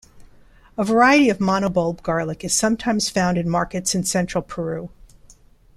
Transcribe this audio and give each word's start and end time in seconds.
A 0.79 0.83
variety 0.83 1.29
of 1.29 1.37
monobulb 1.37 2.01
garlic 2.01 2.43
is 2.43 2.55
sometimes 2.55 3.11
found 3.11 3.37
in 3.37 3.47
markets 3.47 3.93
in 3.93 4.03
central 4.03 4.41
Peru. 4.41 4.89